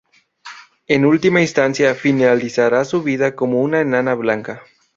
[0.87, 4.63] En última instancia finalizará su vida como una enana blanca.